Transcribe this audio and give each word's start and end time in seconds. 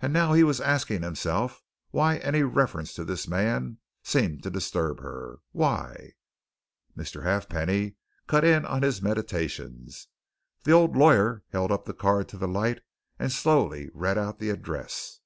And 0.00 0.12
now 0.12 0.34
he 0.34 0.44
was 0.44 0.60
asking 0.60 1.02
himself 1.02 1.64
why 1.90 2.18
any 2.18 2.44
reference 2.44 2.92
to 2.94 3.02
this 3.04 3.26
man 3.26 3.78
seemed 4.04 4.44
to 4.44 4.50
disturb 4.50 5.00
her, 5.00 5.40
why 5.50 6.12
But 6.94 7.04
Mr. 7.04 7.24
Halfpenny 7.24 7.96
cut 8.28 8.44
in 8.44 8.64
on 8.64 8.82
his 8.82 9.02
meditations. 9.02 10.06
The 10.62 10.70
old 10.70 10.96
lawyer 10.96 11.42
held 11.50 11.72
up 11.72 11.86
the 11.86 11.92
card 11.92 12.28
to 12.28 12.38
the 12.38 12.46
light 12.46 12.82
and 13.18 13.32
slowly 13.32 13.90
read 13.94 14.16
out 14.16 14.38
the 14.38 14.50
address. 14.50 15.18